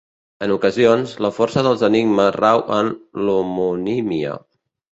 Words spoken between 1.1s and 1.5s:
la